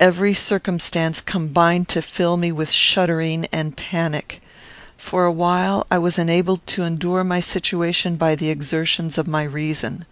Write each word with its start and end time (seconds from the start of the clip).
Every 0.00 0.34
circumstance 0.34 1.20
combined 1.20 1.88
to 1.90 2.02
fill 2.02 2.36
me 2.36 2.50
with 2.50 2.72
shuddering 2.72 3.46
and 3.52 3.76
panic. 3.76 4.42
For 4.96 5.24
a 5.24 5.30
while, 5.30 5.86
I 5.88 5.98
was 5.98 6.18
enabled 6.18 6.66
to 6.66 6.82
endure 6.82 7.22
my 7.22 7.38
situation 7.38 8.16
by 8.16 8.34
the 8.34 8.50
exertions 8.50 9.18
of 9.18 9.28
my 9.28 9.44
reason. 9.44 10.04